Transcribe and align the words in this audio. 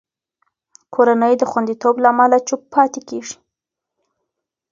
کورنۍ 0.93 1.33
د 1.37 1.43
خوندیتوب 1.51 1.95
له 2.03 2.07
امله 2.13 2.37
چوپ 2.47 2.61
پاتې 2.73 3.01
کېږي. 3.09 3.37